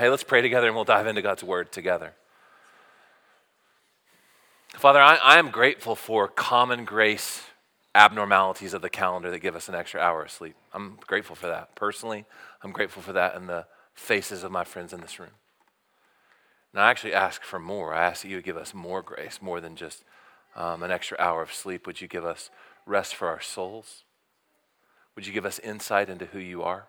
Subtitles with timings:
[0.00, 2.12] Hey, let's pray together and we'll dive into God's word together.
[4.74, 7.42] Father, I, I am grateful for common grace
[7.96, 10.54] abnormalities of the calendar that give us an extra hour of sleep.
[10.72, 11.74] I'm grateful for that.
[11.74, 12.26] Personally,
[12.62, 15.32] I'm grateful for that in the faces of my friends in this room.
[16.72, 17.92] And I actually ask for more.
[17.92, 20.04] I ask that you would give us more grace, more than just
[20.54, 21.88] um, an extra hour of sleep.
[21.88, 22.50] Would you give us
[22.86, 24.04] rest for our souls?
[25.16, 26.86] Would you give us insight into who you are?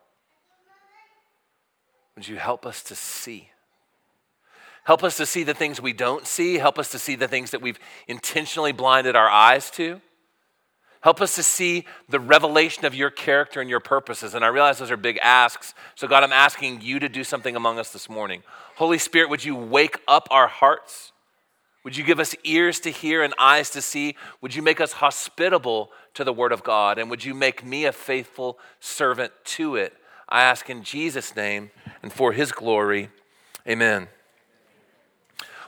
[2.20, 3.48] Would you help us to see?
[4.84, 6.58] Help us to see the things we don't see.
[6.58, 7.80] Help us to see the things that we've
[8.10, 10.02] intentionally blinded our eyes to.
[11.00, 14.34] Help us to see the revelation of your character and your purposes.
[14.34, 15.74] And I realize those are big asks.
[15.96, 18.44] So, God, I'm asking you to do something among us this morning.
[18.76, 21.14] Holy Spirit, would you wake up our hearts?
[21.86, 24.18] Would you give us ears to hear and eyes to see?
[24.42, 26.98] Would you make us hospitable to the Word of God?
[26.98, 29.94] And would you make me a faithful servant to it?
[30.30, 33.10] I ask in Jesus' name and for his glory.
[33.68, 34.08] Amen.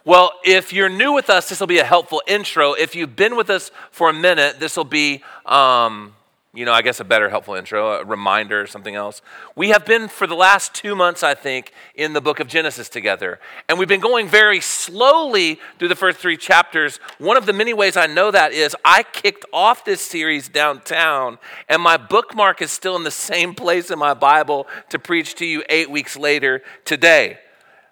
[0.06, 2.73] Well, if you're new with us, this will be a helpful intro.
[2.73, 6.16] If you've been with us for a minute, this will be um,
[6.53, 9.21] you know, I guess a better helpful intro, a reminder, or something else.
[9.55, 12.89] We have been for the last two months, I think, in the book of Genesis
[12.89, 13.39] together.
[13.69, 16.99] And we've been going very slowly through the first three chapters.
[17.19, 21.38] One of the many ways I know that is I kicked off this series downtown,
[21.69, 25.45] and my bookmark is still in the same place in my Bible to preach to
[25.45, 27.39] you eight weeks later today.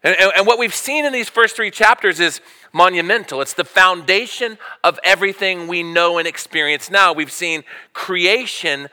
[0.03, 2.39] And, and, what we've seen in these first three chapters is
[2.71, 3.41] monumental.
[3.41, 7.11] It's the foundation of everything we know and experience now.
[7.11, 8.87] We've seen creation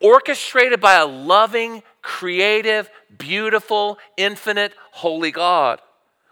[0.00, 5.80] orchestrated by a loving, creative, beautiful, infinite, holy God.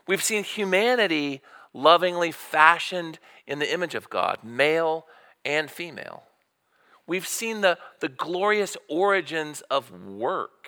[0.06, 1.42] We've seen humanity
[1.74, 5.06] lovingly fashioned in the image of God, male
[5.44, 6.22] and female.
[7.06, 10.61] We've seen the, the glorious origins of work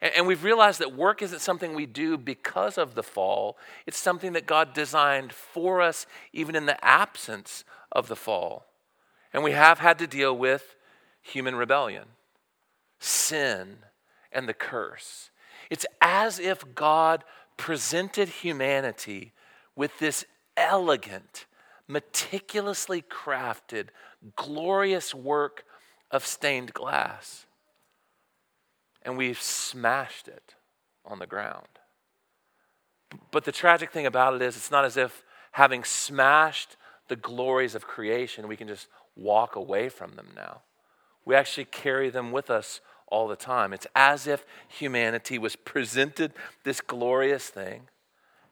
[0.00, 4.32] and, we've realized that work isn't something we do because of the fall, it's something
[4.32, 8.66] that God designed for us, even in the absence of the fall.
[9.32, 10.74] And we have had to deal with
[11.22, 12.06] human rebellion,
[12.98, 13.78] sin,
[14.32, 15.30] and the curse.
[15.68, 17.22] It's as if God
[17.56, 19.32] presented humanity
[19.76, 20.24] with this
[20.56, 21.46] elegant,
[21.86, 23.88] meticulously crafted,
[24.34, 25.64] glorious work
[26.10, 27.46] of stained glass
[29.02, 30.54] and we've smashed it
[31.04, 31.66] on the ground.
[33.30, 35.22] But the tragic thing about it is, it's not as if
[35.52, 36.76] having smashed
[37.08, 40.62] the glories of creation, we can just walk away from them now.
[41.24, 43.72] We actually carry them with us all the time.
[43.72, 46.32] It's as if humanity was presented
[46.64, 47.88] this glorious thing,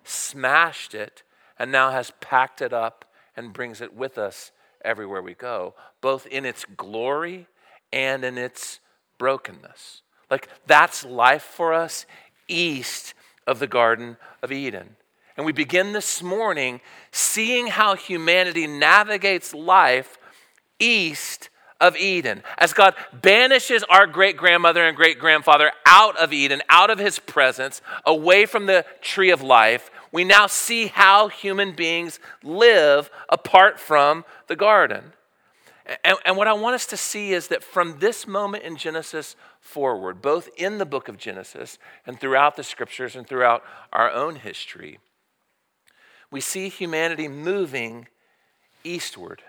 [0.04, 1.22] smashed it,
[1.58, 3.04] and now has packed it up
[3.36, 4.50] and brings it with us
[4.84, 7.46] everywhere we go, both in its glory
[7.92, 8.80] and in its
[9.18, 10.02] brokenness.
[10.30, 12.06] Like that's life for us
[12.48, 13.14] east
[13.46, 14.96] of the Garden of Eden.
[15.36, 16.80] And we begin this morning
[17.12, 20.18] seeing how humanity navigates life
[20.78, 21.48] east
[21.80, 22.42] of Eden.
[22.58, 27.18] As God banishes our great grandmother and great grandfather out of Eden, out of his
[27.18, 33.78] presence, away from the tree of life, we now see how human beings live apart
[33.78, 35.12] from the garden.
[36.04, 39.36] And, and, what I want us to see is that from this moment in Genesis
[39.58, 44.36] forward, both in the book of Genesis and throughout the scriptures and throughout our own
[44.36, 44.98] history,
[46.30, 48.08] we see humanity moving
[48.84, 49.42] eastward.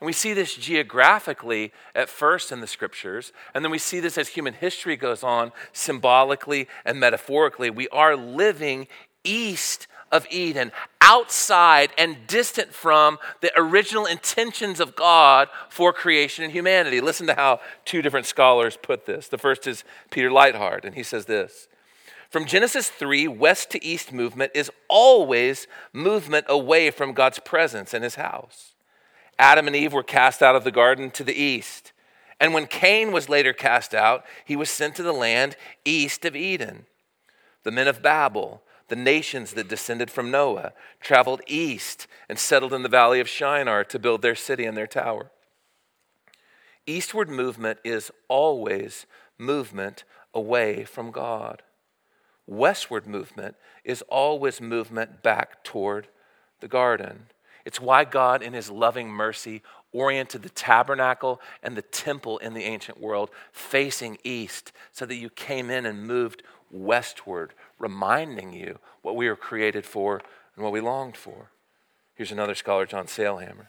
[0.00, 4.18] And we see this geographically at first in the scriptures, and then we see this
[4.18, 7.70] as human history goes on, symbolically and metaphorically.
[7.70, 8.88] We are living
[9.24, 16.52] east of Eden, outside and distant from the original intentions of God for creation and
[16.52, 17.00] humanity.
[17.00, 19.28] Listen to how two different scholars put this.
[19.28, 21.68] The first is Peter Leithart, and he says this
[22.30, 28.04] From Genesis 3, west to east movement is always movement away from God's presence and
[28.04, 28.72] his house.
[29.38, 31.92] Adam and Eve were cast out of the garden to the east.
[32.40, 36.36] And when Cain was later cast out, he was sent to the land east of
[36.36, 36.86] Eden.
[37.64, 42.82] The men of Babel, the nations that descended from Noah traveled east and settled in
[42.82, 45.30] the valley of Shinar to build their city and their tower.
[46.86, 49.06] Eastward movement is always
[49.36, 50.04] movement
[50.34, 51.62] away from God.
[52.46, 56.08] Westward movement is always movement back toward
[56.60, 57.26] the garden.
[57.66, 59.62] It's why God, in his loving mercy,
[59.92, 65.28] oriented the tabernacle and the temple in the ancient world facing east so that you
[65.28, 70.20] came in and moved westward, reminding you what we were created for
[70.54, 71.50] and what we longed for.
[72.14, 73.68] Here's another scholar, John Sailhamer.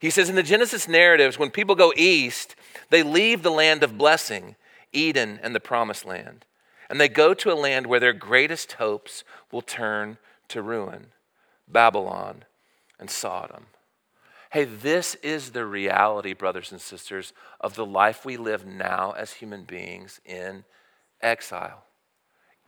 [0.00, 2.56] He says in the Genesis narratives, when people go east,
[2.90, 4.56] they leave the land of blessing,
[4.92, 6.44] Eden and the promised land.
[6.92, 11.06] and they go to a land where their greatest hopes will turn to ruin
[11.66, 12.44] Babylon
[13.00, 13.64] and Sodom.
[14.50, 17.32] Hey, this is the reality, brothers and sisters,
[17.62, 20.64] of the life we live now as human beings in
[21.22, 21.84] exile,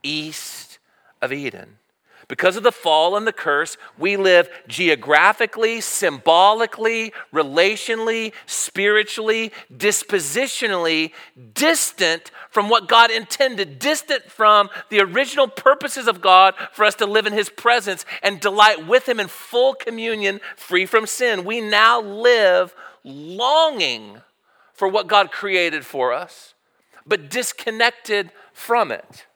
[0.03, 0.74] east
[1.25, 1.79] of Eden.
[2.27, 11.13] Because of the fall and the curse, we live geographically, symbolically, relationally, spiritually, dispositionally
[11.53, 17.07] distant from what God intended, distant from the original purposes of God for us to
[17.07, 21.45] live in His presence and delight with Him in full communion, free from sin.
[21.45, 24.23] We now live longing
[24.73, 26.55] for what God created for us,
[27.07, 29.27] but disconnected from it.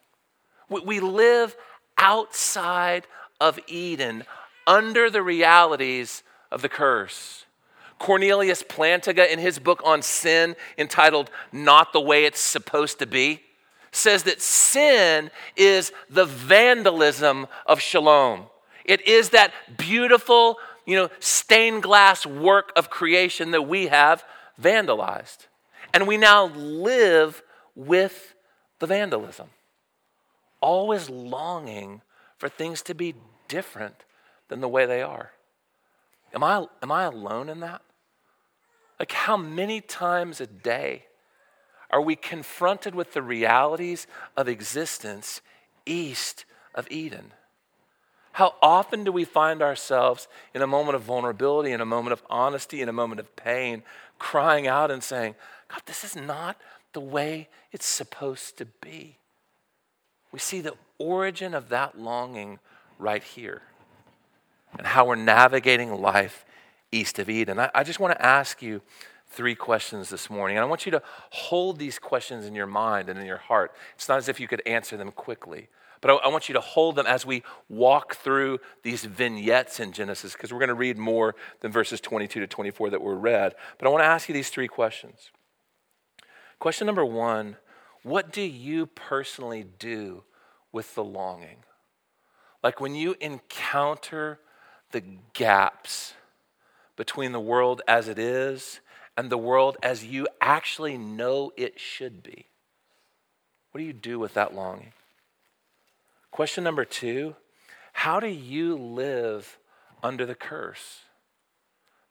[0.71, 1.57] We live
[1.99, 3.07] outside
[3.41, 4.25] of Eden
[4.67, 7.45] under the realities of the curse.
[7.99, 13.43] Cornelius Plantinga, in his book on sin entitled Not the Way It's Supposed to Be,
[13.91, 18.47] says that sin is the vandalism of shalom.
[18.85, 24.25] It is that beautiful, you know, stained glass work of creation that we have
[24.61, 25.47] vandalized.
[25.93, 27.43] And we now live
[27.75, 28.35] with
[28.79, 29.49] the vandalism
[30.61, 32.03] always longing
[32.37, 33.15] for things to be
[33.49, 34.05] different
[34.49, 35.33] than the way they are.
[36.35, 37.83] Am I, am I alone in that?
[38.99, 41.05] Like, how many times a day
[41.91, 44.07] are we confronted with the realities
[44.37, 45.41] of existence
[45.87, 46.45] east
[46.75, 47.33] of Eden?
[48.33, 52.23] How often do we find ourselves in a moment of vulnerability, in a moment of
[52.29, 53.83] honesty, in a moment of pain,
[54.19, 55.35] crying out and saying,
[55.69, 56.57] God, this is not
[56.93, 59.19] the way it's supposed to be?
[60.33, 62.59] We see the origin of that longing
[62.99, 63.63] right here
[64.77, 66.45] and how we're navigating life
[66.93, 67.59] east of Eden.
[67.59, 68.83] I, I just want to ask you
[69.31, 70.57] three questions this morning.
[70.57, 73.73] And I want you to hold these questions in your mind and in your heart.
[73.95, 75.69] It's not as if you could answer them quickly,
[76.01, 79.93] but I, I want you to hold them as we walk through these vignettes in
[79.93, 83.55] Genesis, because we're going to read more than verses 22 to 24 that were read.
[83.79, 85.31] But I want to ask you these three questions.
[86.59, 87.57] Question number one
[88.03, 90.25] what do you personally do
[90.73, 91.59] with the longing?
[92.63, 94.41] Like when you encounter
[94.91, 95.03] the
[95.33, 96.15] gaps
[96.97, 98.81] between the world as it is
[99.17, 102.47] and the world as you actually know it should be.
[103.71, 104.93] What do you do with that longing?
[106.31, 107.37] Question number two
[107.93, 109.59] How do you live
[110.03, 111.01] under the curse?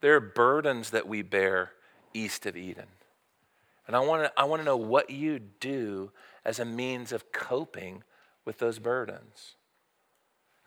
[0.01, 1.72] There are burdens that we bear
[2.13, 2.88] east of Eden.
[3.88, 6.12] And I want to I want to know what you do
[6.45, 8.04] as a means of coping
[8.45, 9.56] with those burdens.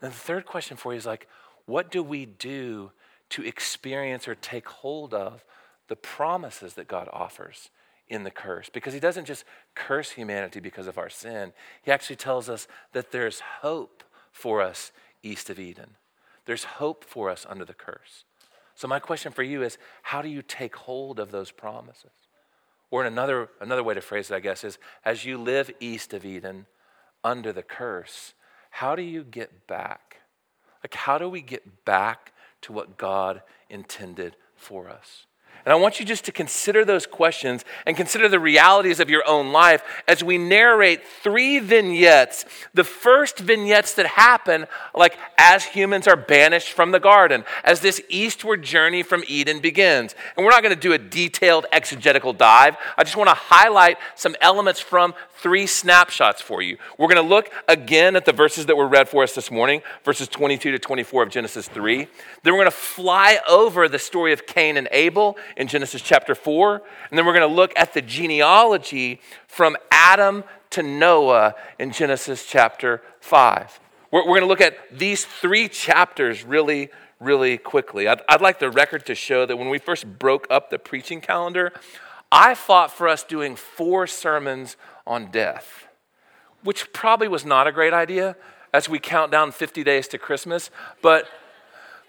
[0.01, 1.27] And the third question for you is like,
[1.65, 2.91] what do we do
[3.29, 5.45] to experience or take hold of
[5.87, 7.69] the promises that God offers
[8.07, 8.69] in the curse?
[8.69, 9.45] Because He doesn't just
[9.75, 11.53] curse humanity because of our sin,
[11.83, 14.91] He actually tells us that there's hope for us
[15.21, 15.97] east of Eden.
[16.45, 18.25] There's hope for us under the curse.
[18.73, 22.20] So, my question for you is how do you take hold of those promises?
[22.91, 26.13] Or in another, another way to phrase it, I guess, is as you live east
[26.13, 26.67] of Eden,
[27.23, 28.33] under the curse,
[28.69, 30.17] how do you get back?
[30.83, 35.25] Like, how do we get back to what God intended for us?
[35.63, 39.27] And I want you just to consider those questions and consider the realities of your
[39.27, 42.45] own life as we narrate three vignettes.
[42.73, 44.65] The first vignettes that happen,
[44.95, 50.15] like as humans are banished from the garden, as this eastward journey from Eden begins.
[50.35, 52.75] And we're not going to do a detailed exegetical dive.
[52.97, 56.77] I just want to highlight some elements from three snapshots for you.
[56.97, 59.81] We're going to look again at the verses that were read for us this morning,
[60.03, 62.07] verses 22 to 24 of Genesis 3.
[62.43, 66.35] Then we're going to fly over the story of Cain and Abel in Genesis chapter
[66.35, 66.81] 4.
[67.09, 72.45] And then we're going to look at the genealogy from Adam to Noah in Genesis
[72.45, 73.79] chapter 5.
[74.11, 78.07] We're, we're going to look at these three chapters really, really quickly.
[78.07, 81.19] I'd, I'd like the record to show that when we first broke up the preaching
[81.19, 81.73] calendar,
[82.31, 85.87] I fought for us doing four sermons on death,
[86.63, 88.35] which probably was not a great idea
[88.73, 90.69] as we count down 50 days to Christmas.
[91.01, 91.27] But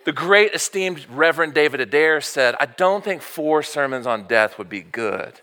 [0.05, 4.69] the great esteemed Reverend David Adair said, I don't think four sermons on death would
[4.69, 5.41] be good.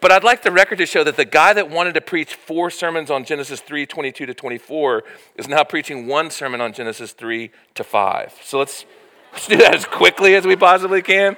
[0.00, 2.70] But I'd like the record to show that the guy that wanted to preach four
[2.70, 5.04] sermons on Genesis 3 22 to 24
[5.36, 8.34] is now preaching one sermon on Genesis 3 to 5.
[8.42, 8.86] So let's,
[9.32, 11.36] let's do that as quickly as we possibly can.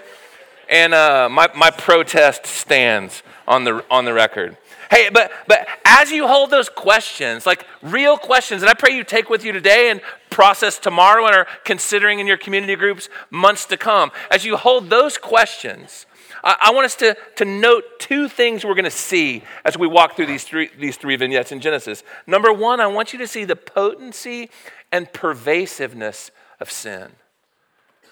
[0.68, 4.56] And uh, my, my protest stands on the, on the record.
[4.92, 9.04] Hey, but, but as you hold those questions, like real questions, and I pray you
[9.04, 13.64] take with you today and process tomorrow and are considering in your community groups months
[13.66, 16.04] to come, as you hold those questions,
[16.44, 19.86] I, I want us to, to note two things we're going to see as we
[19.86, 22.04] walk through these three, these three vignettes in Genesis.
[22.26, 24.50] Number one, I want you to see the potency
[24.92, 26.30] and pervasiveness
[26.60, 27.12] of sin.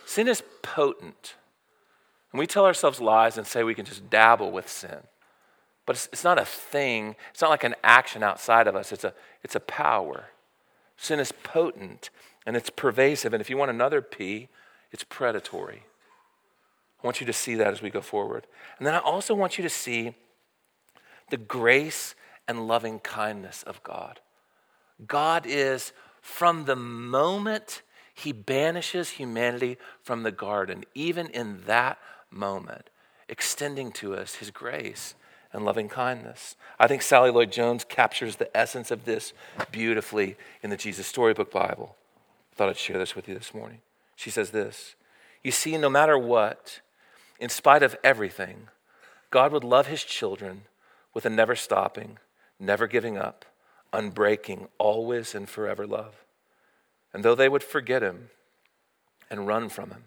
[0.06, 1.34] Sin is potent.
[2.32, 5.00] And we tell ourselves lies and say we can just dabble with sin.
[5.90, 9.02] But it's, it's, not a thing, it's not like an action outside of us, it's
[9.02, 10.26] a, it's a power.
[10.96, 12.10] Sin is potent
[12.46, 13.34] and it's pervasive.
[13.34, 14.46] And if you want another P,
[14.92, 15.82] it's predatory.
[17.02, 18.46] I want you to see that as we go forward.
[18.78, 20.14] And then I also want you to see
[21.28, 22.14] the grace
[22.46, 24.20] and loving kindness of God.
[25.08, 25.92] God is,
[26.22, 27.82] from the moment
[28.14, 31.98] he banishes humanity from the garden, even in that
[32.30, 32.90] moment,
[33.28, 35.16] extending to us his grace
[35.52, 36.56] and loving kindness.
[36.78, 39.32] I think Sally Lloyd Jones captures the essence of this
[39.72, 41.96] beautifully in the Jesus Storybook Bible.
[42.52, 43.78] I thought I'd share this with you this morning.
[44.16, 44.94] She says this
[45.42, 46.80] You see, no matter what,
[47.38, 48.68] in spite of everything,
[49.30, 50.62] God would love his children
[51.14, 52.18] with a never stopping,
[52.58, 53.44] never giving up,
[53.92, 56.24] unbreaking, always and forever love.
[57.12, 58.30] And though they would forget him
[59.28, 60.04] and run from him,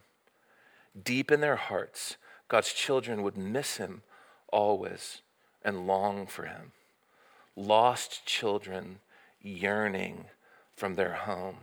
[1.01, 2.15] deep in their hearts,
[2.47, 4.03] God's children would miss him
[4.51, 5.21] always
[5.63, 6.71] and long for him.
[7.55, 8.99] Lost children
[9.41, 10.25] yearning
[10.75, 11.57] from their home.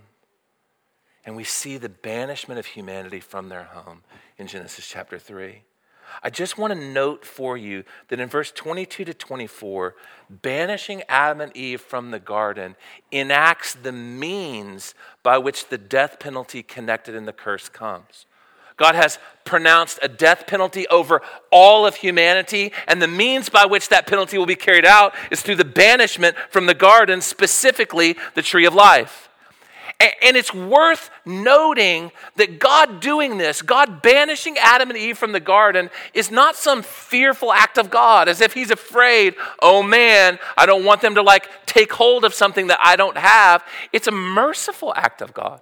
[1.25, 4.03] And we see the banishment of humanity from their home
[4.39, 5.63] in Genesis chapter 3.
[6.23, 9.95] I just want to note for you that in verse 22 to 24,
[10.29, 12.77] banishing Adam and Eve from the garden
[13.13, 18.27] enacts the means by which the death penalty connected in the curse comes.
[18.81, 21.21] God has pronounced a death penalty over
[21.53, 25.43] all of humanity, and the means by which that penalty will be carried out is
[25.43, 29.29] through the banishment from the garden, specifically the tree of life.
[30.23, 35.41] And it's worth noting that God doing this, God banishing Adam and Eve from the
[35.41, 40.65] garden, is not some fearful act of God, as if He's afraid, oh man, I
[40.65, 43.63] don't want them to like take hold of something that I don't have.
[43.93, 45.61] It's a merciful act of God.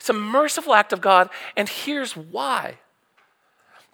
[0.00, 1.28] It's a merciful act of God,
[1.58, 2.78] and here's why.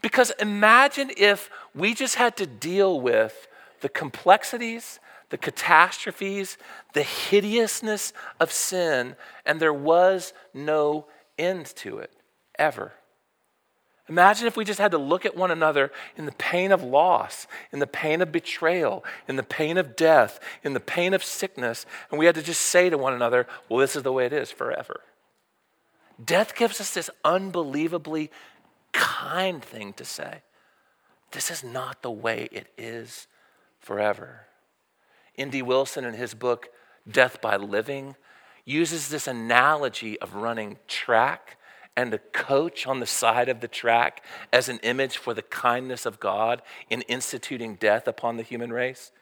[0.00, 3.48] Because imagine if we just had to deal with
[3.80, 6.58] the complexities, the catastrophes,
[6.92, 12.12] the hideousness of sin, and there was no end to it,
[12.56, 12.92] ever.
[14.08, 17.48] Imagine if we just had to look at one another in the pain of loss,
[17.72, 21.84] in the pain of betrayal, in the pain of death, in the pain of sickness,
[22.10, 24.32] and we had to just say to one another, well, this is the way it
[24.32, 25.00] is forever.
[26.22, 28.30] Death gives us this unbelievably
[28.92, 30.42] kind thing to say.
[31.32, 33.26] This is not the way it is
[33.80, 34.46] forever.
[35.36, 35.62] N.D.
[35.62, 36.68] Wilson, in his book,
[37.10, 38.16] Death by Living,
[38.64, 41.58] uses this analogy of running track
[41.96, 46.04] and a coach on the side of the track as an image for the kindness
[46.04, 49.12] of God in instituting death upon the human race.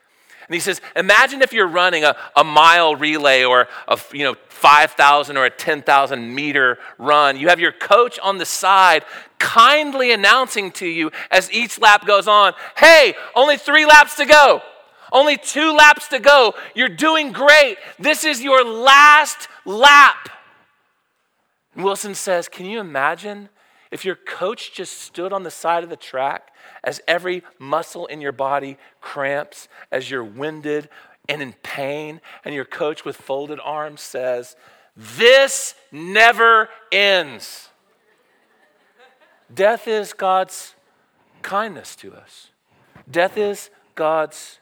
[0.47, 4.35] And he says, imagine if you're running a, a mile relay or a you know,
[4.49, 7.37] 5,000 or a 10,000 meter run.
[7.37, 9.05] You have your coach on the side
[9.39, 14.63] kindly announcing to you as each lap goes on, hey, only three laps to go.
[15.13, 16.55] Only two laps to go.
[16.75, 17.77] You're doing great.
[17.99, 20.29] This is your last lap.
[21.75, 23.49] And Wilson says, Can you imagine
[23.91, 28.21] if your coach just stood on the side of the track as every muscle in
[28.21, 30.89] your body cramps, as you're winded
[31.29, 34.57] and in pain, and your coach with folded arms says,
[34.97, 37.69] This never ends.
[39.53, 40.75] Death is God's
[41.43, 42.51] kindness to us.
[43.11, 44.59] Death is God's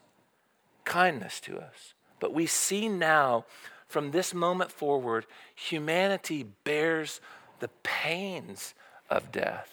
[0.85, 1.95] kindness to us.
[2.21, 3.45] But we see now,
[3.89, 7.21] from this moment forward, humanity bears
[7.61, 8.75] the pains
[9.09, 9.72] of death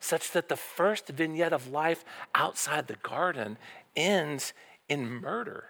[0.00, 3.58] such that the first vignette of life outside the garden
[3.96, 4.52] ends
[4.88, 5.64] in murder.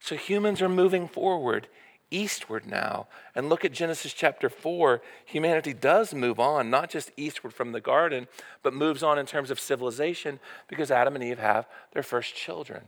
[0.00, 1.68] So humans are moving forward
[2.10, 3.06] eastward now.
[3.34, 5.02] And look at Genesis chapter 4.
[5.26, 8.28] Humanity does move on, not just eastward from the garden,
[8.62, 12.82] but moves on in terms of civilization because Adam and Eve have their first children.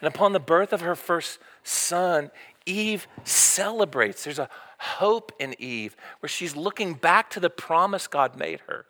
[0.00, 2.30] And upon the birth of her first son,
[2.64, 4.24] Eve celebrates.
[4.24, 4.48] There's a
[4.80, 8.86] hope in Eve where she's looking back to the promise God made her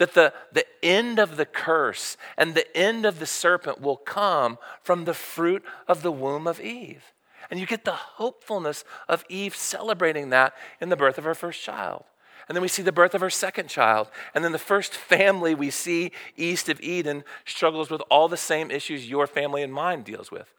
[0.00, 4.56] that the, the end of the curse and the end of the serpent will come
[4.82, 7.12] from the fruit of the womb of Eve.
[7.50, 11.62] And you get the hopefulness of Eve celebrating that in the birth of her first
[11.62, 12.04] child.
[12.48, 14.10] And then we see the birth of her second child.
[14.34, 18.70] And then the first family we see east of Eden struggles with all the same
[18.70, 20.52] issues your family and mine deals with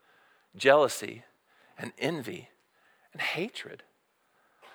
[0.56, 1.24] jealousy
[1.80, 2.50] and envy
[3.12, 3.82] and hatred.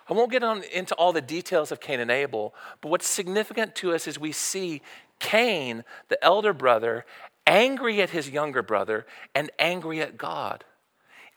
[0.08, 3.74] I won't get on into all the details of Cain and Abel, but what's significant
[3.76, 4.82] to us is we see
[5.18, 7.04] Cain, the elder brother,
[7.46, 10.64] angry at his younger brother and angry at God.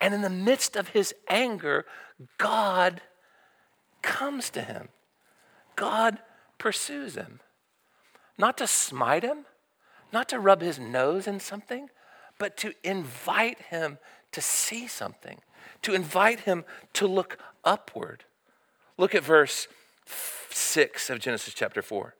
[0.01, 1.85] And in the midst of his anger,
[2.37, 3.01] God
[4.01, 4.89] comes to him.
[5.75, 6.19] God
[6.57, 7.39] pursues him.
[8.37, 9.45] Not to smite him,
[10.11, 11.89] not to rub his nose in something,
[12.37, 13.97] but to invite him
[14.31, 15.39] to see something,
[15.81, 18.23] to invite him to look upward.
[18.99, 19.69] Look at verse
[20.49, 22.15] 6 of Genesis chapter 4.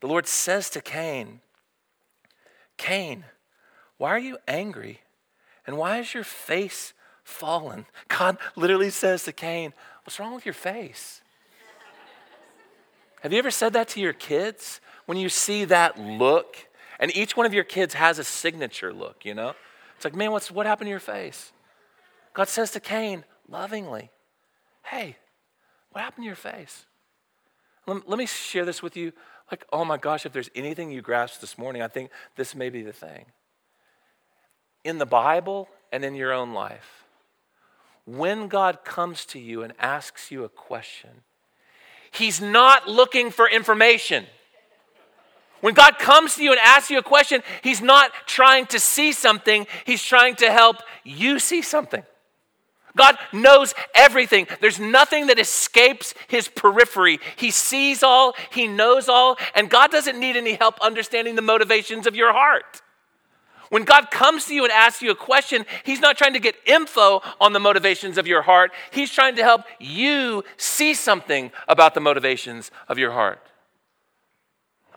[0.00, 1.40] The Lord says to Cain,
[2.78, 3.26] Cain,
[3.98, 5.02] why are you angry?
[5.66, 7.84] And why is your face fallen?
[8.08, 9.74] God literally says to Cain,
[10.04, 11.20] What's wrong with your face?
[13.20, 14.80] Have you ever said that to your kids?
[15.04, 16.66] When you see that look,
[16.98, 19.52] and each one of your kids has a signature look, you know?
[19.96, 21.52] It's like, man, what's, what happened to your face?
[22.32, 24.10] God says to Cain, lovingly,
[24.84, 25.16] hey,
[25.94, 26.86] what happened to your face?
[27.86, 29.12] Let, me share this with you.
[29.48, 32.68] Like, oh my gosh, if there's anything you grasped this morning, I think this may
[32.68, 33.26] be the thing.
[34.82, 37.04] In the Bible and in your own life,
[38.06, 41.10] when God comes to you and asks you a question,
[42.10, 44.26] He's not looking for information.
[45.60, 49.12] When God comes to you and asks you a question, He's not trying to see
[49.12, 52.02] something, He's trying to help you see something.
[52.96, 54.46] God knows everything.
[54.60, 57.18] There's nothing that escapes his periphery.
[57.36, 62.06] He sees all, he knows all, and God doesn't need any help understanding the motivations
[62.06, 62.82] of your heart.
[63.70, 66.54] When God comes to you and asks you a question, He's not trying to get
[66.64, 68.72] info on the motivations of your heart.
[68.92, 73.40] He's trying to help you see something about the motivations of your heart.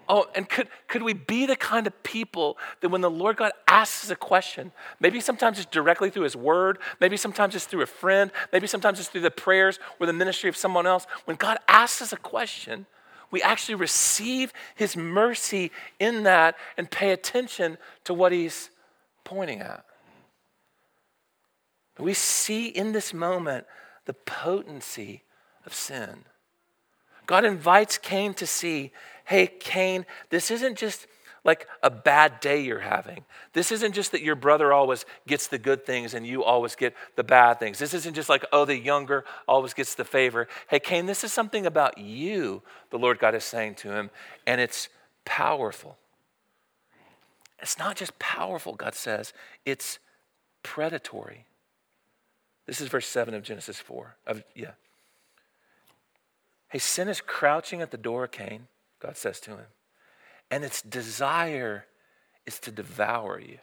[0.09, 3.51] Oh, and could, could we be the kind of people that when the Lord God
[3.67, 7.87] asks a question, maybe sometimes it's directly through His Word, maybe sometimes it's through a
[7.87, 11.05] friend, maybe sometimes it's through the prayers or the ministry of someone else.
[11.25, 12.85] When God asks us a question,
[13.31, 18.69] we actually receive His mercy in that and pay attention to what He's
[19.25, 19.83] pointing at.
[21.99, 23.65] We see in this moment
[24.05, 25.23] the potency
[25.65, 26.23] of sin.
[27.25, 28.91] God invites Cain to see
[29.27, 31.05] hey, Cain, this isn't just
[31.43, 33.25] like a bad day you're having.
[33.51, 36.95] This isn't just that your brother always gets the good things and you always get
[37.17, 37.77] the bad things.
[37.77, 40.47] This isn't just like, oh, the younger always gets the favor.
[40.69, 44.11] Hey, Cain, this is something about you, the Lord God is saying to him,
[44.45, 44.87] and it's
[45.25, 45.97] powerful.
[47.59, 49.33] It's not just powerful, God says,
[49.65, 49.99] it's
[50.63, 51.43] predatory.
[52.65, 54.15] This is verse 7 of Genesis 4.
[54.25, 54.71] Of, yeah.
[56.69, 58.67] Hey, sin is crouching at the door, of Cain.
[58.99, 59.67] God says to him.
[60.49, 61.85] And its desire
[62.45, 63.59] is to devour you.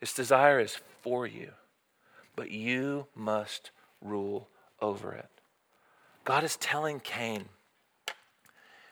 [0.00, 1.52] Its desire is for you,
[2.36, 3.70] but you must
[4.02, 4.48] rule
[4.80, 5.28] over it.
[6.24, 7.46] God is telling Cain,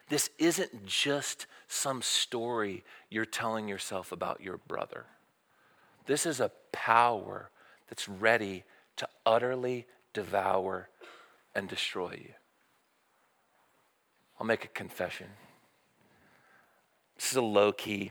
[0.08, 5.06] this isn't just some story you're telling yourself about your brother.
[6.06, 7.50] This is a power
[7.88, 8.64] that's ready
[8.96, 10.88] to utterly devour
[11.54, 12.34] and destroy you.
[14.42, 15.28] I'll make a confession.
[17.14, 18.10] This is a low key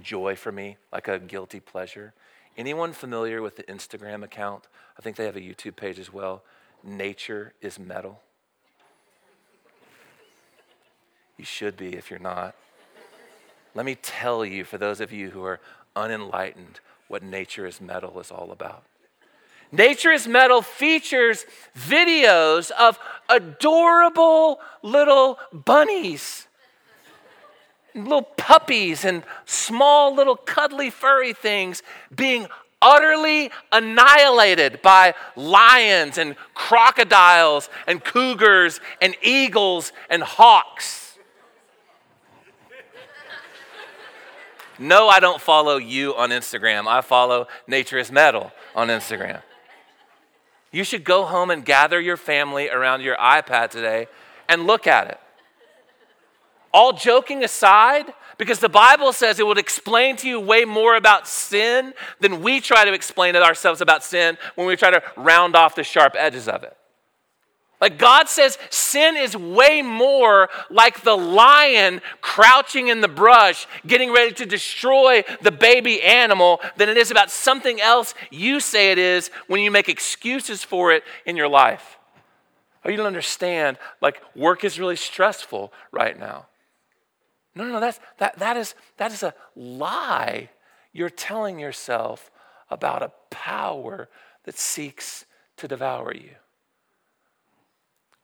[0.00, 2.14] joy for me, like a guilty pleasure.
[2.56, 4.68] Anyone familiar with the Instagram account?
[4.96, 6.44] I think they have a YouTube page as well.
[6.84, 8.20] Nature is metal.
[11.36, 12.54] You should be if you're not.
[13.74, 15.58] Let me tell you, for those of you who are
[15.96, 18.84] unenlightened, what nature is metal is all about.
[19.72, 22.98] Nature is Metal features videos of
[23.30, 26.46] adorable little bunnies,
[27.94, 31.82] little puppies, and small little cuddly furry things
[32.14, 32.46] being
[32.82, 41.16] utterly annihilated by lions and crocodiles and cougars and eagles and hawks.
[44.78, 46.86] No, I don't follow you on Instagram.
[46.86, 49.42] I follow Nature is Metal on Instagram.
[50.72, 54.08] You should go home and gather your family around your iPad today
[54.48, 55.20] and look at it.
[56.72, 61.28] All joking aside, because the Bible says it would explain to you way more about
[61.28, 65.54] sin than we try to explain it ourselves about sin when we try to round
[65.54, 66.74] off the sharp edges of it.
[67.82, 74.12] Like God says, sin is way more like the lion crouching in the brush, getting
[74.12, 78.98] ready to destroy the baby animal, than it is about something else you say it
[78.98, 81.98] is when you make excuses for it in your life.
[82.84, 86.46] Oh, you don't understand, like work is really stressful right now.
[87.56, 90.50] No, no, no, that's, that, that, is, that is a lie
[90.92, 92.30] you're telling yourself
[92.70, 94.08] about a power
[94.44, 95.24] that seeks
[95.56, 96.36] to devour you.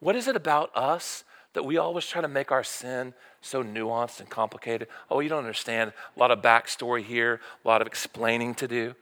[0.00, 4.20] What is it about us that we always try to make our sin so nuanced
[4.20, 4.88] and complicated?
[5.10, 5.92] Oh, you don't understand.
[6.16, 8.94] A lot of backstory here, a lot of explaining to do.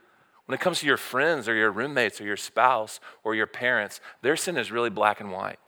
[0.47, 4.01] When it comes to your friends or your roommates or your spouse or your parents,
[4.23, 5.59] their sin is really black and white.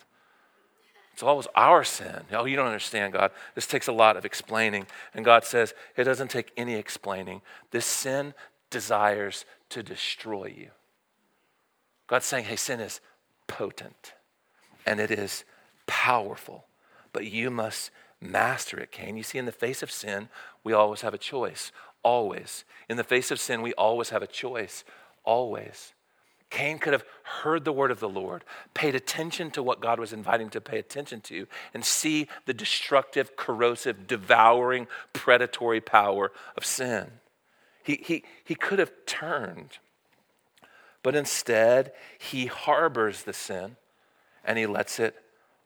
[1.12, 2.22] It's always our sin.
[2.32, 3.32] Oh, you don't understand, God.
[3.56, 4.86] This takes a lot of explaining.
[5.14, 7.42] And God says, it doesn't take any explaining.
[7.72, 8.34] This sin
[8.70, 10.70] desires to destroy you.
[12.06, 13.00] God's saying, hey, sin is
[13.48, 14.14] potent
[14.88, 15.44] and it is
[15.86, 16.64] powerful,
[17.12, 17.90] but you must
[18.22, 19.18] master it, Cain.
[19.18, 20.30] You see, in the face of sin,
[20.64, 21.72] we always have a choice.
[22.02, 22.64] Always.
[22.88, 24.84] In the face of sin, we always have a choice.
[25.24, 25.92] Always.
[26.48, 27.04] Cain could have
[27.42, 30.60] heard the word of the Lord, paid attention to what God was inviting him to
[30.62, 37.10] pay attention to, and see the destructive, corrosive, devouring, predatory power of sin.
[37.82, 39.76] He, he, he could have turned,
[41.02, 43.76] but instead, he harbors the sin
[44.44, 45.16] and he lets it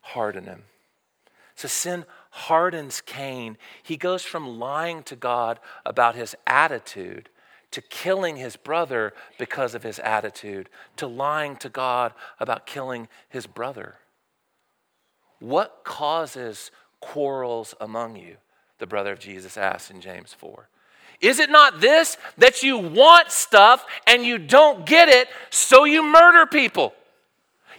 [0.00, 0.64] harden him.
[1.54, 3.56] So sin hardens Cain.
[3.82, 7.28] He goes from lying to God about his attitude
[7.72, 13.46] to killing his brother because of his attitude, to lying to God about killing his
[13.46, 13.96] brother.
[15.40, 18.36] What causes quarrels among you?
[18.78, 20.68] The brother of Jesus asked in James 4.
[21.20, 26.02] Is it not this, that you want stuff and you don't get it, so you
[26.02, 26.94] murder people?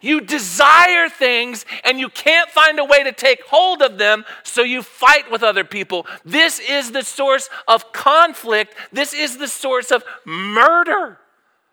[0.04, 4.62] You desire things and you can't find a way to take hold of them, so
[4.62, 6.06] you fight with other people.
[6.26, 8.76] This is the source of conflict.
[8.92, 11.20] This is the source of murder,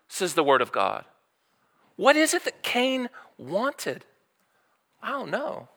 [0.07, 1.03] says the Word of God.
[1.97, 4.05] What is it that Cain wanted?
[5.03, 5.67] I don't know.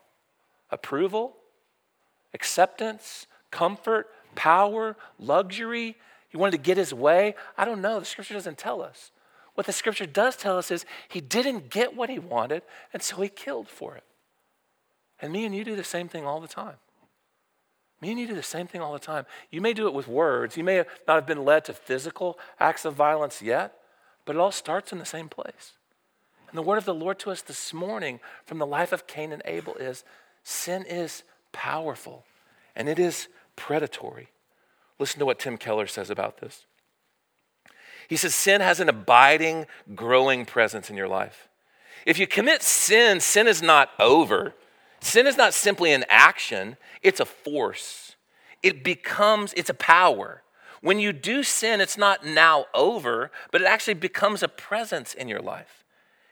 [0.71, 1.35] Approval,
[2.33, 5.97] acceptance, comfort, power, luxury.
[6.29, 7.35] He wanted to get his way.
[7.57, 7.99] I don't know.
[7.99, 9.11] The scripture doesn't tell us.
[9.55, 12.61] What the scripture does tell us is he didn't get what he wanted,
[12.93, 14.03] and so he killed for it.
[15.21, 16.75] And me and you do the same thing all the time.
[18.01, 19.25] Me and you do the same thing all the time.
[19.49, 20.57] You may do it with words.
[20.57, 23.79] You may not have been led to physical acts of violence yet,
[24.25, 25.73] but it all starts in the same place.
[26.49, 29.31] And the word of the Lord to us this morning from the life of Cain
[29.31, 30.03] and Abel is
[30.43, 32.25] sin is powerful
[32.75, 34.27] and it is predatory.
[34.99, 36.65] Listen to what Tim Keller says about this.
[38.07, 39.65] He says sin has an abiding,
[39.95, 41.47] growing presence in your life.
[42.05, 44.53] If you commit sin, sin is not over.
[44.99, 48.15] Sin is not simply an action, it's a force.
[48.63, 50.41] It becomes, it's a power.
[50.81, 55.27] When you do sin, it's not now over, but it actually becomes a presence in
[55.27, 55.83] your life.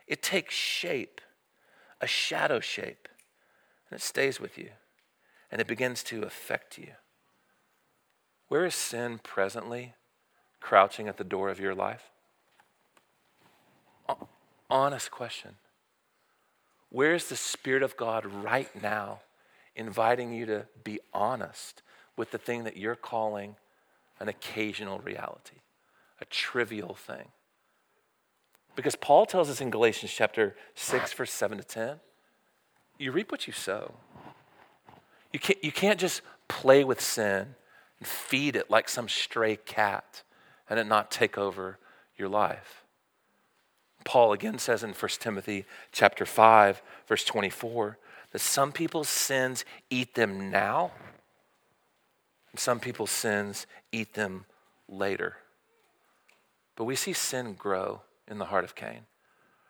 [0.08, 1.22] It takes shape,
[2.02, 3.08] a shadow shape,
[3.90, 4.70] and it stays with you,
[5.52, 6.94] and it begins to affect you.
[8.48, 9.94] Where is sin presently?
[10.64, 12.10] Crouching at the door of your life?
[14.70, 15.52] Honest question.
[16.90, 19.20] Where is the Spirit of God right now
[19.76, 21.84] inviting you to be honest
[22.16, 23.58] with the thing that you're calling
[24.20, 25.58] an occasional reality,
[26.22, 27.28] a trivial thing?
[28.76, 32.00] Because Paul tells us in Galatians chapter 6, verse 7 to 10,
[32.98, 33.96] you reap what you sow.
[35.32, 37.56] You can't, you can't just play with sin
[38.00, 40.24] and feed it like some stray cat
[40.70, 41.78] and it not take over
[42.18, 42.84] your life.
[44.04, 47.98] Paul again says in 1 Timothy chapter 5 verse 24
[48.32, 50.92] that some people's sins eat them now
[52.52, 54.46] and some people's sins eat them
[54.88, 55.38] later.
[56.76, 59.02] But we see sin grow in the heart of Cain.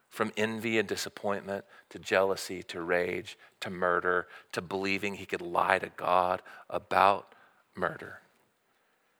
[0.10, 5.79] From envy and disappointment to jealousy to rage to murder to believing he could lie
[5.79, 7.34] to God about
[7.75, 8.19] murder.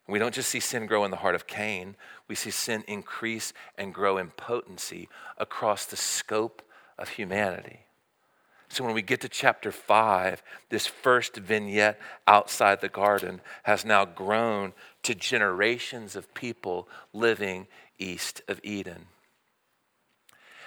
[0.08, 1.96] We don't just see sin grow in the heart of Cain,
[2.28, 6.62] we see sin increase and grow in potency across the scope
[6.98, 7.80] of humanity.
[8.68, 14.04] So when we get to chapter 5, this first vignette outside the garden has now
[14.04, 17.68] grown to generations of people living
[18.00, 19.06] east of Eden.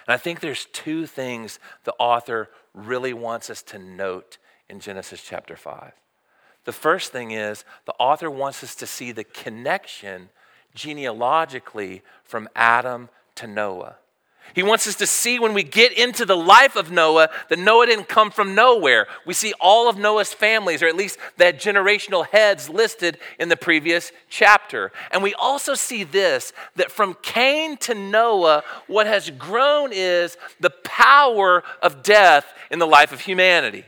[0.07, 4.37] And I think there's two things the author really wants us to note
[4.69, 5.91] in Genesis chapter 5.
[6.67, 10.27] The first thing is the author wants us to see the connection
[10.75, 13.95] genealogically from Adam to Noah.
[14.53, 17.85] He wants us to see when we get into the life of Noah that Noah
[17.85, 19.07] didn't come from nowhere.
[19.25, 23.55] We see all of Noah's families, or at least that generational heads listed in the
[23.55, 24.91] previous chapter.
[25.11, 30.71] And we also see this that from Cain to Noah, what has grown is the
[30.83, 33.85] power of death in the life of humanity.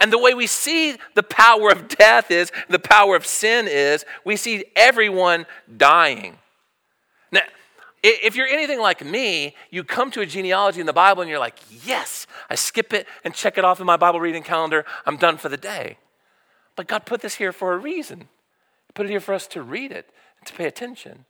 [0.00, 4.04] And the way we see the power of death is, the power of sin is,
[4.24, 6.38] we see everyone dying.
[7.30, 7.42] Now,
[8.02, 11.38] If you're anything like me, you come to a genealogy in the Bible and you're
[11.38, 14.86] like, yes, I skip it and check it off in my Bible reading calendar.
[15.04, 15.98] I'm done for the day.
[16.76, 18.20] But God put this here for a reason.
[18.20, 20.08] He put it here for us to read it
[20.38, 21.26] and to pay attention.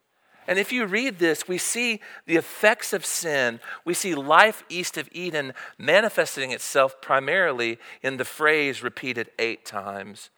[0.51, 3.61] And if you read this, we see the effects of sin.
[3.85, 10.31] We see life east of Eden manifesting itself primarily in the phrase repeated eight times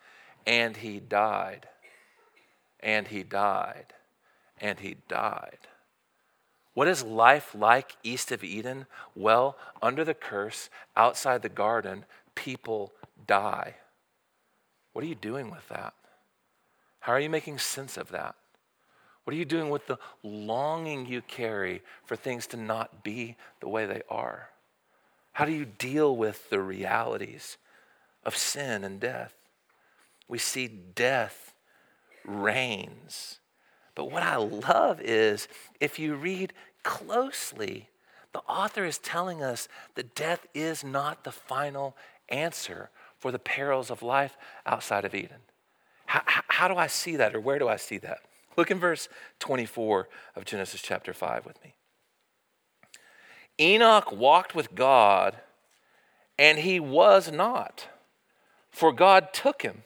[0.46, 1.66] and he died,
[2.80, 3.94] and he died,
[4.60, 5.58] and he died.
[6.74, 8.86] What is life like east of Eden?
[9.14, 12.92] Well, under the curse, outside the garden, people
[13.26, 13.76] die.
[14.92, 15.94] What are you doing with that?
[17.00, 18.34] How are you making sense of that?
[19.24, 23.68] What are you doing with the longing you carry for things to not be the
[23.68, 24.48] way they are?
[25.32, 27.56] How do you deal with the realities
[28.24, 29.34] of sin and death?
[30.28, 31.54] We see death
[32.24, 33.38] reigns.
[33.94, 35.48] But what I love is
[35.80, 37.88] if you read closely,
[38.32, 41.96] the author is telling us that death is not the final
[42.28, 45.38] answer for the perils of life outside of Eden.
[46.06, 48.20] How, how, do I see that, or where do I see that?
[48.56, 51.74] Look in verse 24 of Genesis chapter 5 with me.
[53.60, 55.36] Enoch walked with God,
[56.38, 57.88] and he was not,
[58.70, 59.84] for God took him.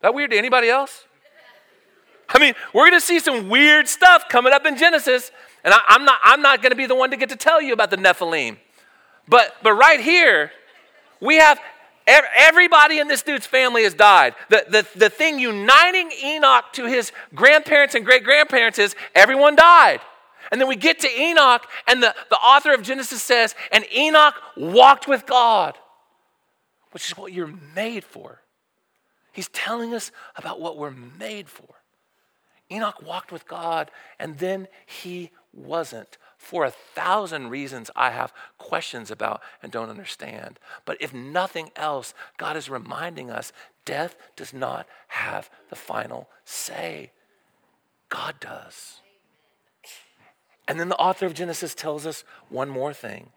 [0.00, 1.04] That weird to anybody else?
[2.28, 5.30] I mean, we're going to see some weird stuff coming up in Genesis,
[5.64, 7.60] and I, am not, I'm not going to be the one to get to tell
[7.60, 8.58] you about the Nephilim.
[9.26, 10.52] But, but right here,
[11.20, 11.58] we have
[12.08, 14.34] everybody in this dude's family has died.
[14.48, 20.00] The, the, the thing uniting Enoch to his grandparents and great grandparents is everyone died.
[20.50, 24.34] And then we get to Enoch, and the, the author of Genesis says, and Enoch
[24.56, 25.76] walked with God,
[26.92, 28.40] which is what you're made for.
[29.32, 31.68] He's telling us about what we're made for.
[32.70, 36.16] Enoch walked with God, and then he wasn't.
[36.48, 40.58] For a thousand reasons I have questions about and don't understand.
[40.86, 43.52] But if nothing else, God is reminding us
[43.84, 47.10] death does not have the final say.
[48.08, 49.02] God does.
[50.66, 53.28] And then the author of Genesis tells us one more thing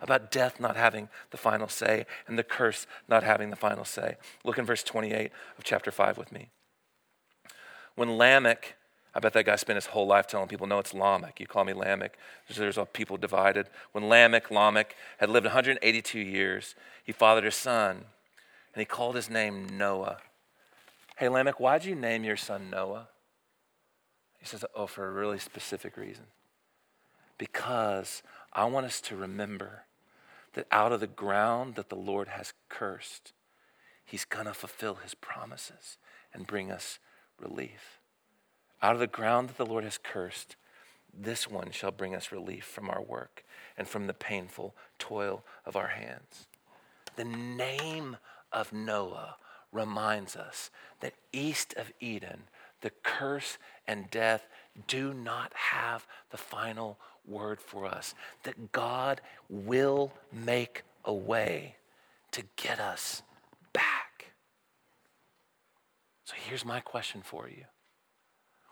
[0.00, 4.14] about death not having the final say and the curse not having the final say.
[4.44, 6.50] Look in verse 28 of chapter 5 with me.
[7.96, 8.76] When Lamech,
[9.14, 11.40] I bet that guy spent his whole life telling people, no, it's Lamech.
[11.40, 12.16] You call me Lamech.
[12.54, 13.66] There's a people divided.
[13.92, 18.04] When Lamech, Lamech, had lived 182 years, he fathered a son,
[18.72, 20.18] and he called his name Noah.
[21.16, 23.08] Hey, Lamech, why'd you name your son Noah?
[24.38, 26.26] He says, oh, for a really specific reason.
[27.36, 29.84] Because I want us to remember
[30.54, 33.32] that out of the ground that the Lord has cursed,
[34.04, 35.98] He's going to fulfill His promises
[36.32, 36.98] and bring us
[37.38, 37.99] relief.
[38.82, 40.56] Out of the ground that the Lord has cursed,
[41.12, 43.44] this one shall bring us relief from our work
[43.76, 46.46] and from the painful toil of our hands.
[47.16, 48.16] The name
[48.52, 49.36] of Noah
[49.72, 52.44] reminds us that east of Eden,
[52.80, 54.46] the curse and death
[54.86, 58.14] do not have the final word for us
[58.44, 61.76] that God will make a way
[62.32, 63.22] to get us
[63.72, 64.32] back.
[66.24, 67.64] So here's my question for you.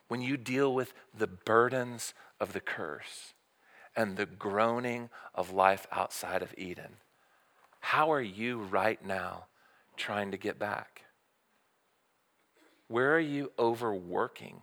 [0.08, 3.34] When you deal with the burdens of the curse
[3.94, 6.96] and the groaning of life outside of Eden,
[7.80, 9.44] how are you right now
[9.96, 11.02] trying to get back?
[12.88, 14.62] Where are you overworking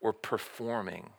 [0.00, 1.10] or performing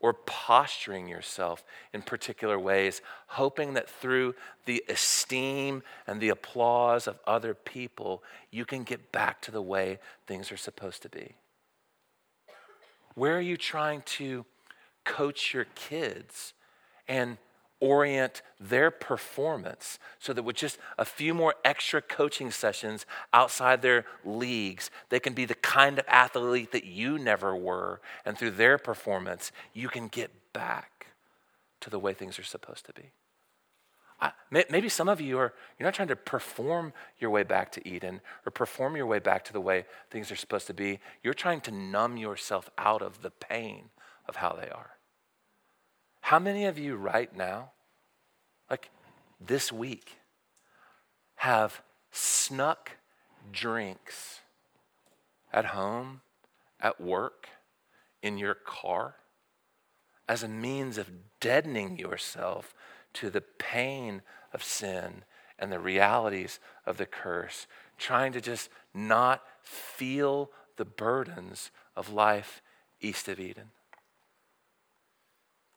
[0.00, 4.34] or posturing yourself in particular ways, hoping that through
[4.64, 9.98] the esteem and the applause of other people, you can get back to the way
[10.26, 11.34] things are supposed to be?
[13.18, 14.46] Where are you trying to
[15.02, 16.54] coach your kids
[17.08, 17.36] and
[17.80, 24.04] orient their performance so that with just a few more extra coaching sessions outside their
[24.24, 28.00] leagues, they can be the kind of athlete that you never were.
[28.24, 31.08] And through their performance, you can get back
[31.80, 33.10] to the way things are supposed to be.
[34.20, 37.88] I, maybe some of you are you're not trying to perform your way back to
[37.88, 40.98] eden or perform your way back to the way things are supposed to be.
[41.22, 43.90] You're trying to numb yourself out of the pain
[44.28, 44.90] of how they are.
[46.20, 47.70] How many of you right now,
[48.68, 48.90] like
[49.40, 50.18] this week,
[51.36, 52.92] have snuck
[53.52, 54.40] drinks
[55.52, 56.20] at home,
[56.80, 57.48] at work,
[58.22, 59.14] in your car,
[60.28, 62.74] as a means of deadening yourself
[63.14, 65.24] to the pain of sin
[65.58, 67.66] and the realities of the curse,
[67.98, 72.62] trying to just not feel the burdens of life
[73.00, 73.70] east of Eden?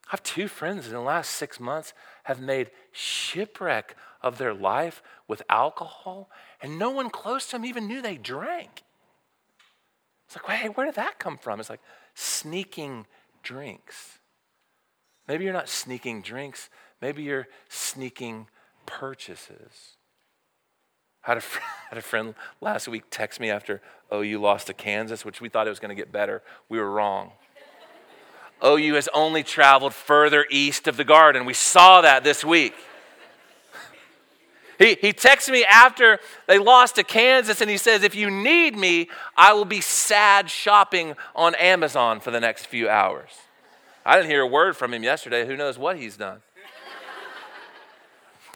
[0.08, 5.02] I have two friends in the last six months have made shipwreck of their life
[5.28, 6.30] with alcohol,
[6.62, 8.84] and no one close to them even knew they drank.
[10.28, 11.60] It's like, hey, where did that come from?
[11.60, 11.82] It's like
[12.14, 13.06] sneaking
[13.42, 14.20] drinks.
[15.28, 16.70] Maybe you're not sneaking drinks,
[17.02, 18.48] maybe you're sneaking
[18.86, 19.98] purchases.
[21.26, 24.68] I had a, friend, had a friend last week text me after oh, OU lost
[24.68, 26.42] to Kansas, which we thought it was going to get better.
[26.70, 27.32] We were wrong.
[28.64, 31.46] Oh, OU has only traveled further east of the garden.
[31.46, 32.76] We saw that this week.
[34.82, 38.76] He, he texted me after they lost to Kansas and he says, If you need
[38.76, 43.30] me, I will be sad shopping on Amazon for the next few hours.
[44.04, 45.46] I didn't hear a word from him yesterday.
[45.46, 46.42] Who knows what he's done?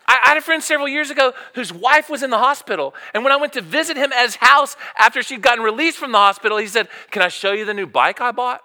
[0.08, 2.94] I, had a friend several years ago whose wife was in the hospital.
[3.14, 6.12] And when I went to visit him at his house after she'd gotten released from
[6.12, 8.62] the hospital, he said, Can I show you the new bike I bought?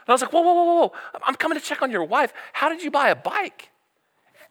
[0.00, 0.92] And I was like, Whoa, whoa, whoa, whoa.
[1.22, 2.32] I'm coming to check on your wife.
[2.52, 3.70] How did you buy a bike?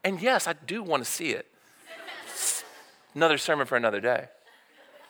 [0.04, 1.48] And yes, I do want to see it.
[3.14, 4.28] Another sermon for another day.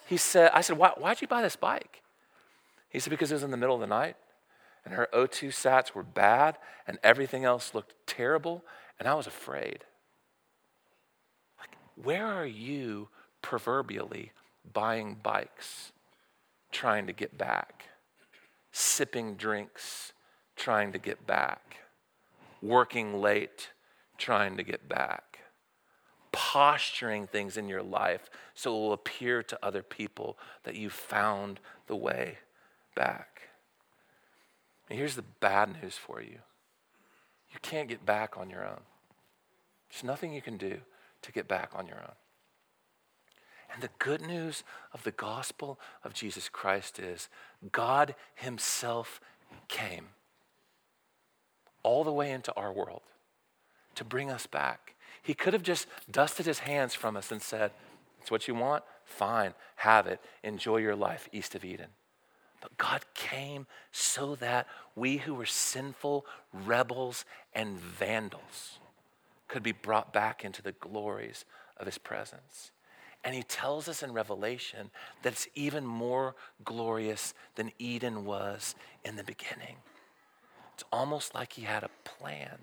[0.07, 2.01] He said, I said, Why, why'd you buy this bike?
[2.89, 4.15] He said, Because it was in the middle of the night
[4.85, 8.63] and her O2 sats were bad and everything else looked terrible
[8.99, 9.85] and I was afraid.
[12.03, 13.09] Where are you
[13.41, 14.31] proverbially
[14.73, 15.91] buying bikes,
[16.71, 17.85] trying to get back,
[18.71, 20.13] sipping drinks,
[20.55, 21.77] trying to get back,
[22.61, 23.69] working late,
[24.17, 25.31] trying to get back?
[26.31, 31.59] posturing things in your life so it will appear to other people that you found
[31.87, 32.37] the way
[32.95, 33.49] back.
[34.89, 36.39] And here's the bad news for you
[37.51, 38.81] you can't get back on your own.
[39.89, 40.79] There's nothing you can do
[41.21, 42.15] to get back on your own.
[43.73, 47.29] And the good news of the gospel of Jesus Christ is
[47.71, 49.21] God Himself
[49.67, 50.07] came
[51.83, 53.01] all the way into our world
[53.95, 54.95] to bring us back.
[55.21, 57.71] He could have just dusted his hands from us and said,
[58.19, 58.83] It's what you want?
[59.05, 60.19] Fine, have it.
[60.43, 61.87] Enjoy your life east of Eden.
[62.61, 68.79] But God came so that we who were sinful rebels and vandals
[69.51, 71.43] could be brought back into the glories
[71.75, 72.71] of his presence.
[73.21, 74.91] And he tells us in Revelation
[75.23, 79.75] that it's even more glorious than Eden was in the beginning.
[80.73, 82.59] It's almost like he had a plan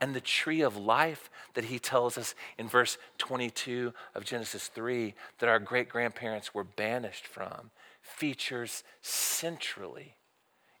[0.00, 5.14] and the tree of life that he tells us in verse 22 of Genesis 3
[5.38, 10.16] that our great grandparents were banished from features centrally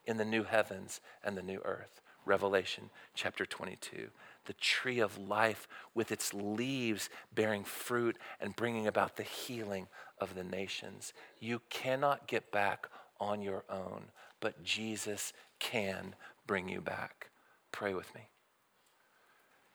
[0.04, 2.00] in the new heavens and the new earth.
[2.24, 4.08] Revelation chapter 22.
[4.48, 10.34] The tree of life with its leaves bearing fruit and bringing about the healing of
[10.34, 11.12] the nations.
[11.38, 12.88] You cannot get back
[13.20, 14.06] on your own,
[14.40, 16.14] but Jesus can
[16.46, 17.28] bring you back.
[17.72, 18.22] Pray with me.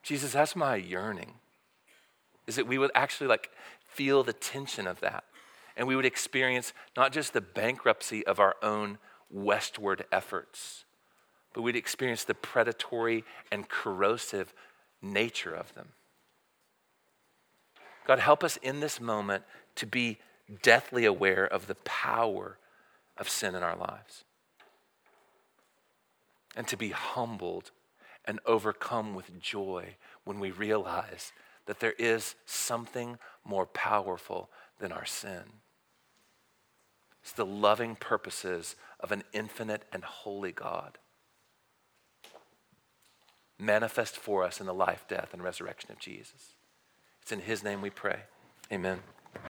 [0.02, 1.36] Jesus, that's my yearning.
[2.48, 3.52] Is that we would actually like
[3.86, 5.24] feel the tension of that.
[5.78, 8.98] And we would experience not just the bankruptcy of our own
[9.30, 10.83] westward efforts,
[11.54, 14.54] but we'd experience the predatory and corrosive
[15.02, 15.90] nature of them.
[18.06, 19.44] God, help us in this moment
[19.76, 20.18] to be
[20.62, 22.58] deathly aware of the power
[23.18, 24.26] of sin in our lives
[26.56, 27.72] and to be humbled
[28.26, 31.32] and overcome with joy when we realize
[31.66, 35.44] that there is something more powerful than our sin.
[37.22, 40.98] It's the loving purposes of an infinite and holy God
[43.66, 46.56] manifest for us in the life, death, and resurrection of Jesus.
[47.22, 48.20] It's in His name we pray.
[48.72, 49.00] Amen.